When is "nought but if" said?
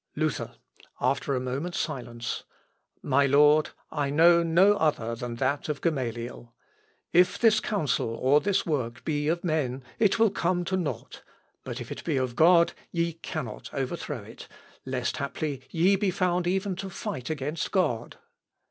10.75-11.91